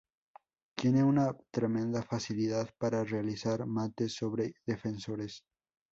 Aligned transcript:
Tiene 0.75 1.03
una 1.03 1.37
tremenda 1.51 2.01
facilidad 2.01 2.71
para 2.79 3.03
realizar 3.03 3.67
mates 3.67 4.15
sobre 4.15 4.55
defensores. 4.65 5.43